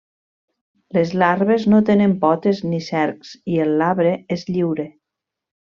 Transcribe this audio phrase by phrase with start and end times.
[0.97, 4.91] Les larves no tenen potes ni cercs i el labre és lliure.